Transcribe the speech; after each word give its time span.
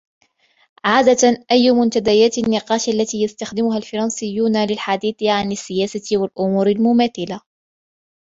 عادةً, 0.85 1.45
أي 1.51 1.71
منتديات 1.71 2.37
النقاش 2.37 2.89
التي 2.89 3.23
يستخدمها 3.23 3.77
الفرنسيون 3.77 4.65
للحديث 4.65 5.23
عن 5.23 5.51
السياسة 5.51 6.17
والأُمور 6.17 6.67
المماثلة؟ 6.67 7.41